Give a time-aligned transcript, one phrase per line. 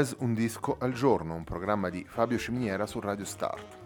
[0.00, 3.76] Jazz Un disco al giorno, un programma di Fabio Ciminiera su Radio Start.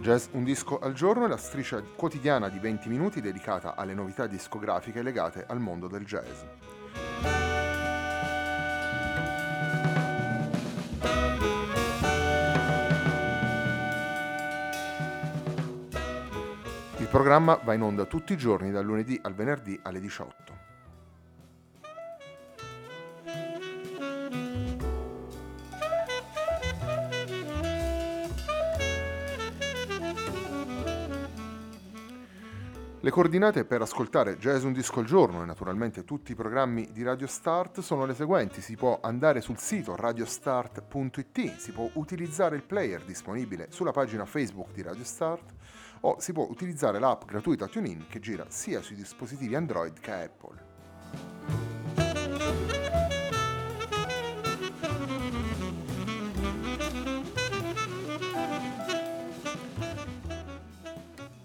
[0.00, 4.26] Jazz Un disco al giorno è la striscia quotidiana di 20 minuti dedicata alle novità
[4.26, 7.41] discografiche legate al mondo del jazz.
[17.12, 20.70] Programma va in onda tutti i giorni dal lunedì al venerdì alle 18.
[33.00, 37.02] Le coordinate per ascoltare Jazz Un Disco al Giorno e naturalmente tutti i programmi di
[37.02, 38.62] Radio Start sono le seguenti.
[38.62, 44.72] Si può andare sul sito radiostart.it, si può utilizzare il player disponibile sulla pagina Facebook
[44.72, 45.52] di Radio Start
[46.02, 50.70] o si può utilizzare l'app gratuita TuneIn che gira sia sui dispositivi Android che Apple.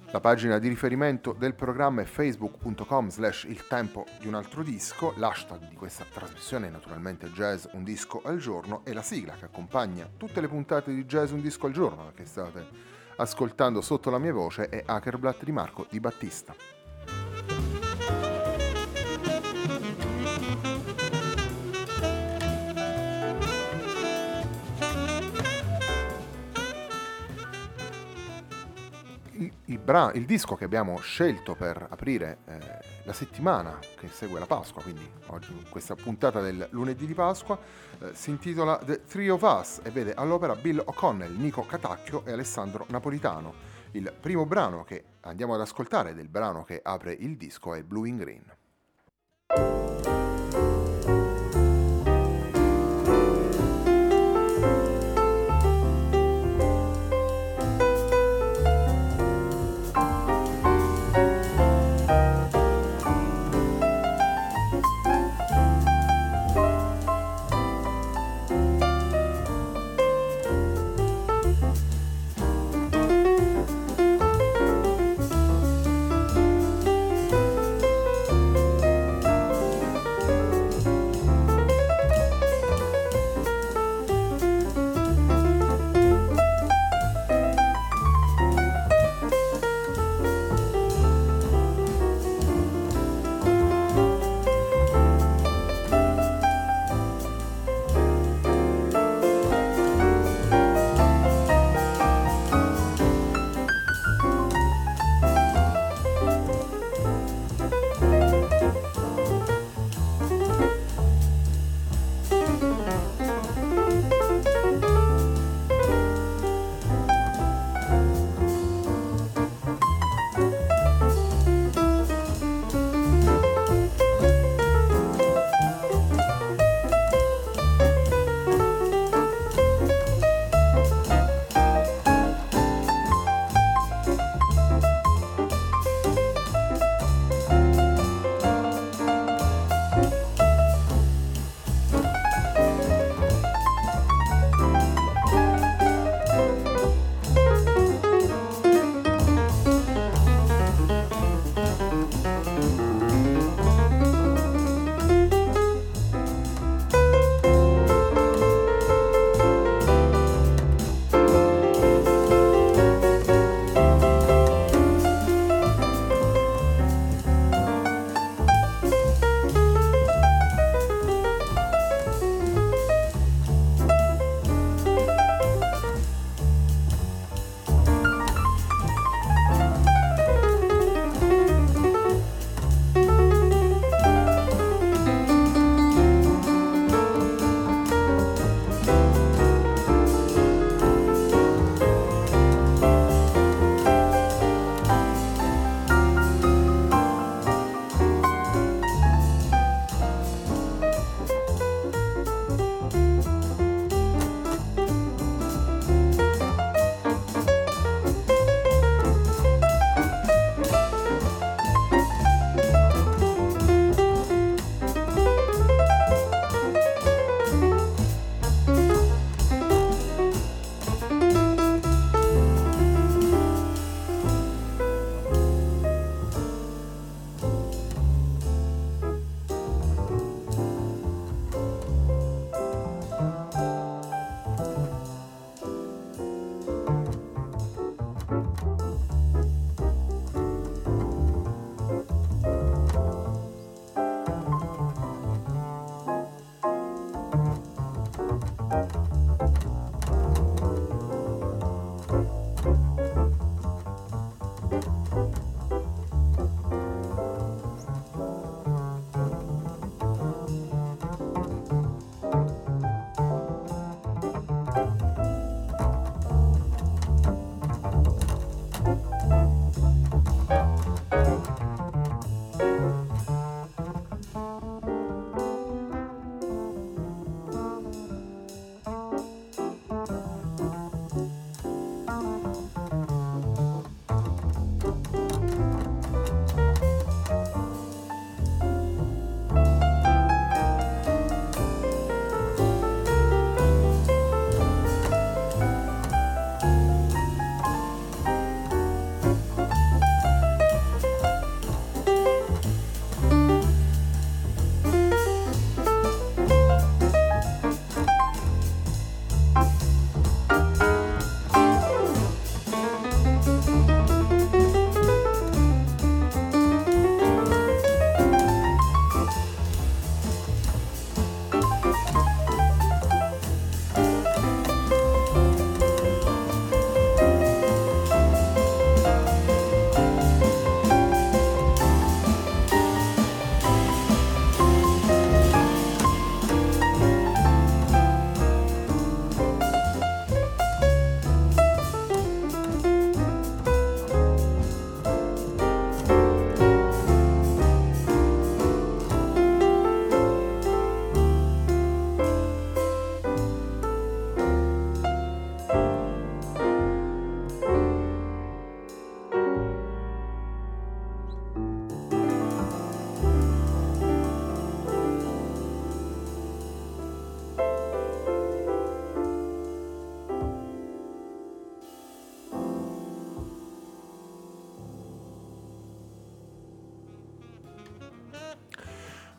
[0.09, 5.13] La pagina di riferimento del programma è facebook.com slash il tempo di un altro disco,
[5.17, 9.45] l'hashtag di questa trasmissione è naturalmente jazz un disco al giorno e la sigla che
[9.45, 14.18] accompagna tutte le puntate di jazz un disco al giorno che state ascoltando sotto la
[14.18, 16.77] mia voce è Hackerblatt di Marco Di Battista.
[29.40, 32.58] Il, il, bra- il, disco che abbiamo scelto per aprire eh,
[33.04, 37.58] la settimana che segue la Pasqua, quindi oggi questa puntata del lunedì di Pasqua,
[38.00, 42.31] eh, si intitola The Three of Us e vede all'opera Bill O'Connell, Nico Catacchio e
[42.31, 43.53] Alessandro Napolitano.
[43.92, 48.08] Il primo brano che andiamo ad ascoltare del brano che apre il disco è Blue
[48.08, 49.97] in Green.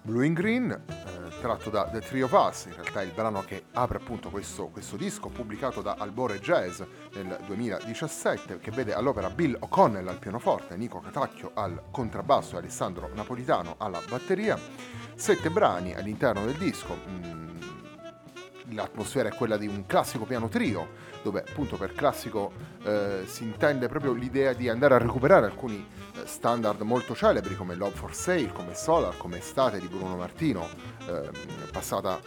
[0.09, 3.43] Blue and Green, eh, tratto da The Three of Us, in realtà è il brano
[3.43, 6.81] che apre appunto questo, questo disco pubblicato da Albore Jazz
[7.13, 13.11] nel 2017, che vede all'opera Bill O'Connell al pianoforte, Nico Catacchio al contrabbasso e Alessandro
[13.13, 14.59] Napolitano alla batteria.
[15.15, 16.97] Sette brani all'interno del disco.
[17.07, 17.38] Mm,
[18.71, 22.53] l'atmosfera è quella di un classico piano trio, dove appunto per classico
[22.85, 27.75] eh, si intende proprio l'idea di andare a recuperare alcuni eh, standard molto celebri come
[27.75, 30.69] Love for Sale, come Solar, come Estate di Bruno Martino,
[31.07, 31.31] eh,
[31.71, 32.21] passata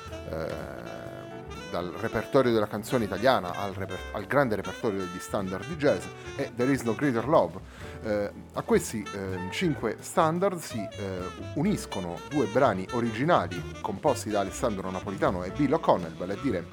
[1.72, 6.04] dal repertorio della canzone italiana al, reper- al, grande repertorio degli standard di jazz
[6.36, 7.60] e There is no greater love.
[8.04, 11.20] Eh, a questi eh, cinque standard si eh,
[11.56, 16.66] uniscono due brani originali composti da Alessandro Napolitano e Bill O'Connell, vale a dire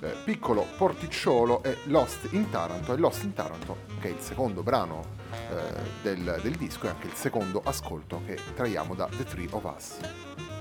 [0.00, 4.62] eh, Piccolo Porticciolo e Lost in Taranto e Lost in Taranto che è il secondo
[4.62, 9.48] brano eh, del, del disco e anche il secondo ascolto che traiamo da The Three
[9.50, 10.53] of Us.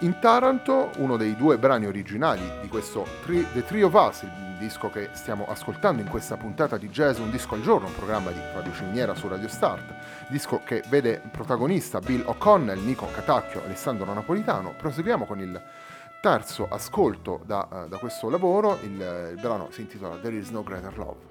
[0.00, 5.10] In Taranto, uno dei due brani originali di questo The of Us, il disco che
[5.12, 8.72] stiamo ascoltando in questa puntata di Jazz Un Disco al Giorno, un programma di Radio
[8.72, 9.94] Ciminiera su Radio Start,
[10.28, 14.74] disco che vede protagonista Bill O'Connell, Nico Catacchio, Alessandro Napolitano.
[14.76, 15.60] Proseguiamo con il
[16.22, 20.62] terzo ascolto da, uh, da questo lavoro, il, il brano si intitola There is no
[20.62, 21.29] greater love.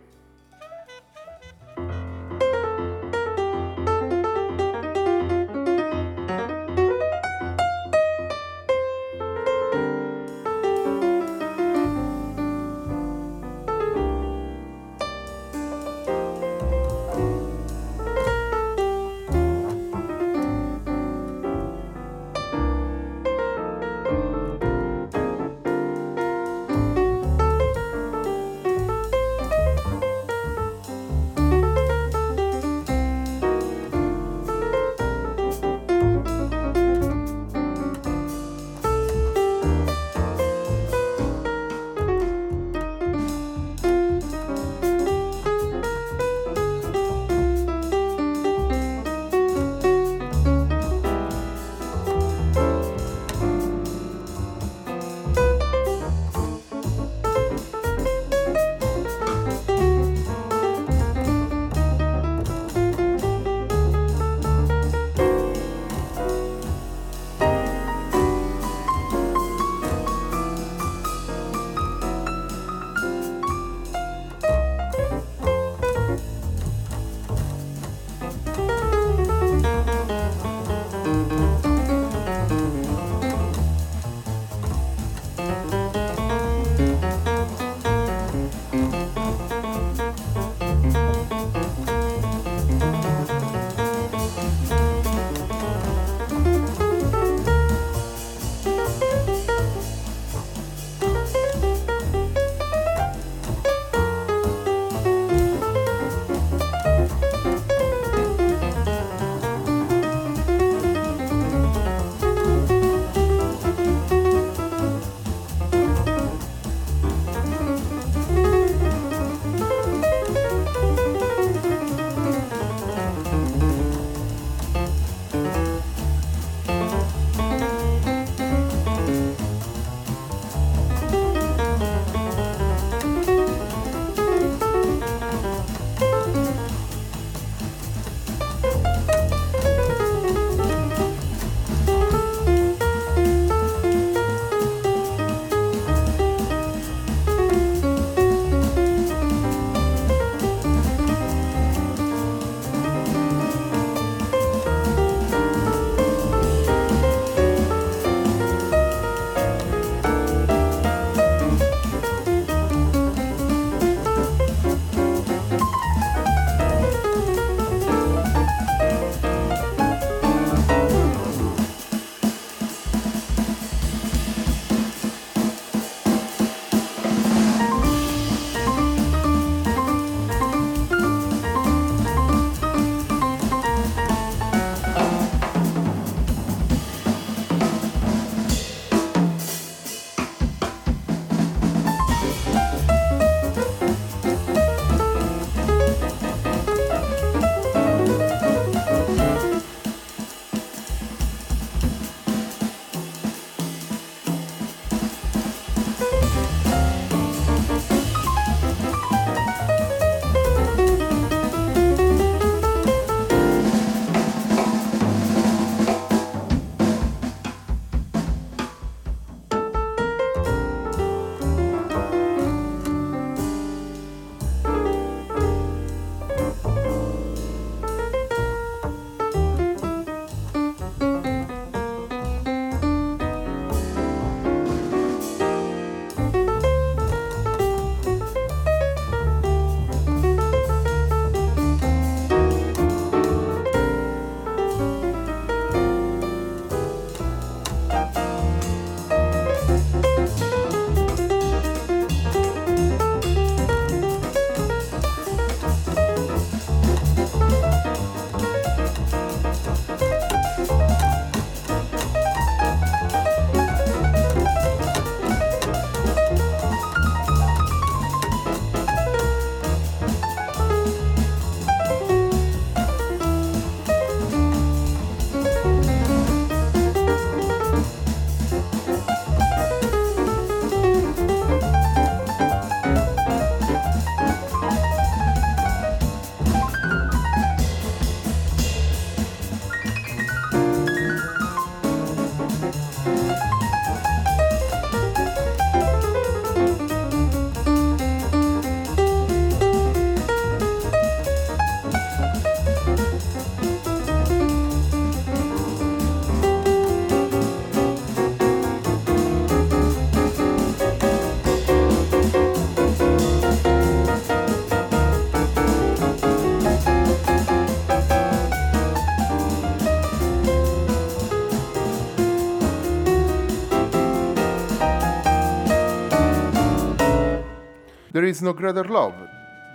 [328.40, 329.28] Is No Greater Love,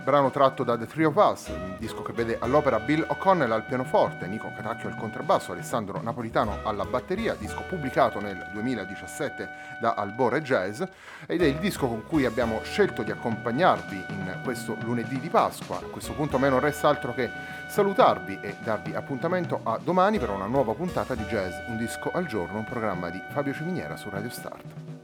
[0.03, 3.63] brano tratto da The Three of Us, un disco che vede all'opera Bill O'Connell al
[3.63, 9.49] pianoforte, Nico Catacchio al contrabbasso, Alessandro Napolitano alla batteria, disco pubblicato nel 2017
[9.79, 10.81] da Albore Jazz
[11.27, 15.77] ed è il disco con cui abbiamo scelto di accompagnarvi in questo lunedì di Pasqua.
[15.77, 17.29] A questo punto a me non resta altro che
[17.67, 22.25] salutarvi e darvi appuntamento a domani per una nuova puntata di Jazz, un disco al
[22.25, 24.94] giorno, un programma di Fabio Ciminiera su Radio Start.